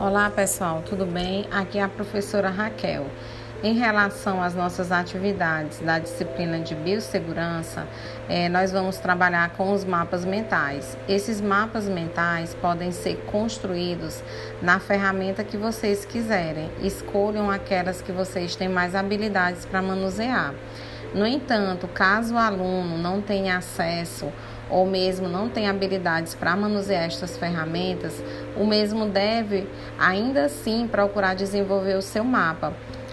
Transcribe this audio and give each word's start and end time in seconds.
Olá 0.00 0.30
pessoal, 0.34 0.82
tudo 0.84 1.06
bem? 1.06 1.46
Aqui 1.52 1.78
é 1.78 1.82
a 1.82 1.88
professora 1.88 2.50
Raquel. 2.50 3.06
Em 3.62 3.74
relação 3.74 4.42
às 4.42 4.54
nossas 4.54 4.90
atividades 4.90 5.78
da 5.78 6.00
disciplina 6.00 6.58
de 6.58 6.74
biossegurança, 6.74 7.86
é, 8.28 8.48
nós 8.48 8.72
vamos 8.72 8.98
trabalhar 8.98 9.50
com 9.50 9.72
os 9.72 9.84
mapas 9.84 10.24
mentais. 10.24 10.98
Esses 11.08 11.40
mapas 11.40 11.84
mentais 11.84 12.54
podem 12.54 12.90
ser 12.90 13.16
construídos 13.26 14.20
na 14.60 14.80
ferramenta 14.80 15.44
que 15.44 15.56
vocês 15.56 16.04
quiserem. 16.04 16.68
Escolham 16.82 17.48
aquelas 17.48 18.02
que 18.02 18.10
vocês 18.10 18.56
têm 18.56 18.68
mais 18.68 18.96
habilidades 18.96 19.64
para 19.64 19.80
manusear. 19.80 20.52
No 21.14 21.26
entanto, 21.26 21.86
caso 21.88 22.34
o 22.34 22.38
aluno 22.38 22.96
não 22.96 23.20
tenha 23.20 23.58
acesso 23.58 24.32
ou 24.70 24.86
mesmo 24.86 25.28
não 25.28 25.50
tenha 25.50 25.68
habilidades 25.68 26.34
para 26.34 26.56
manusear 26.56 27.04
estas 27.04 27.36
ferramentas, 27.36 28.24
o 28.56 28.64
mesmo 28.64 29.04
deve 29.04 29.68
ainda 29.98 30.46
assim 30.46 30.88
procurar 30.88 31.34
desenvolver 31.34 31.96
o 31.96 32.02
seu 32.02 32.24
mapa. 32.24 32.72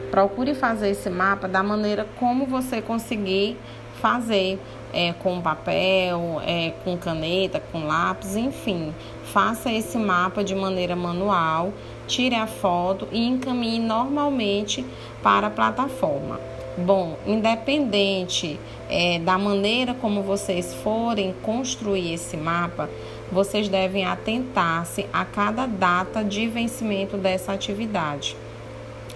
Procure 0.10 0.56
fazer 0.56 0.92
esse 0.92 1.10
mapa 1.10 1.48
da 1.48 1.62
maneira 1.62 2.08
como 2.18 2.46
você 2.46 2.82
conseguir 2.82 3.58
fazer, 4.02 4.58
é, 4.94 5.12
com 5.12 5.42
papel, 5.42 6.42
é, 6.46 6.72
com 6.86 6.98
caneta, 6.98 7.62
com 7.72 7.86
lápis, 7.86 8.38
enfim. 8.38 8.96
Faça 9.26 9.70
esse 9.70 9.98
mapa 9.98 10.44
de 10.44 10.56
maneira 10.56 10.96
manual, 10.96 11.74
tire 12.08 12.36
a 12.36 12.48
foto 12.48 13.08
e 13.12 13.28
encaminhe 13.28 13.80
normalmente 13.80 14.86
para 15.22 15.48
a 15.48 15.52
plataforma. 15.52 16.40
Bom, 16.86 17.18
independente 17.28 18.58
é, 18.90 19.20
da 19.20 19.38
maneira 19.38 19.94
como 19.94 20.24
vocês 20.24 20.74
forem 20.76 21.36
construir 21.42 22.14
esse 22.14 22.38
mapa, 22.38 22.90
vocês 23.30 23.68
devem 23.68 24.06
atentar-se 24.06 25.06
a 25.12 25.26
cada 25.26 25.66
data 25.66 26.24
de 26.24 26.48
vencimento 26.48 27.18
dessa 27.18 27.52
atividade. 27.52 28.36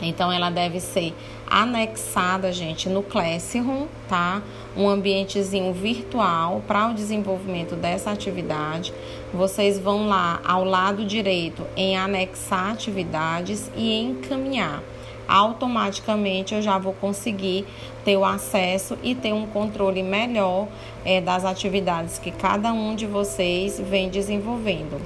Então, 0.02 0.30
ela 0.31 0.50
deve 0.50 0.81
ser 0.81 1.14
anexada, 1.47 2.52
gente, 2.52 2.89
no 2.89 3.02
Classroom, 3.02 3.86
tá? 4.09 4.42
Um 4.75 4.89
ambientezinho 4.89 5.72
virtual 5.72 6.61
para 6.67 6.89
o 6.89 6.94
desenvolvimento 6.94 7.75
dessa 7.75 8.11
atividade. 8.11 8.94
Vocês 9.33 9.80
vão 9.80 10.08
lá 10.08 10.42
ao 10.44 10.66
lado 10.66 11.05
direito 11.05 11.66
em 11.77 11.95
anexar 11.95 12.72
atividades 12.72 13.72
e 13.77 14.02
encaminhar 14.02 14.83
automaticamente 15.28 16.54
eu 16.54 16.62
já 16.62 16.78
vou 16.78 16.94
conseguir 16.94 17.66
ter 18.04 18.18
o 18.18 18.26
acesso 18.26 18.98
e 19.02 19.16
ter 19.16 19.34
um 19.34 19.46
controle 19.48 20.04
melhor 20.04 20.68
é, 21.06 21.22
das 21.22 21.46
atividades 21.46 22.20
que 22.20 22.32
cada 22.32 22.74
um 22.74 22.96
de 22.96 23.06
vocês 23.06 23.80
vem 23.80 24.10
desenvolvendo. 24.10 25.02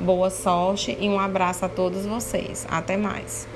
Boa 0.00 0.30
sorte 0.30 0.96
e 1.00 1.08
um 1.08 1.18
abraço 1.18 1.64
a 1.64 1.68
todos 1.68 2.04
vocês. 2.06 2.66
Até 2.68 2.96
mais. 2.96 3.46